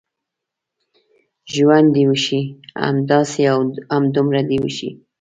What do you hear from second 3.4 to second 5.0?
او همدومره دې وشي.